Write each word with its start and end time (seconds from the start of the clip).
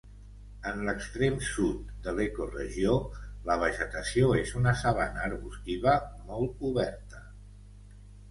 En 0.69 0.79
l'extrem 0.85 1.35
sud 1.47 1.89
de 2.07 2.13
l'ecoregió 2.19 2.95
la 3.49 3.57
vegetació 3.63 4.31
és 4.39 4.55
una 4.61 4.75
sabana 4.79 5.23
arbustiva 5.29 5.93
molt 6.31 6.65
oberta. 6.71 7.23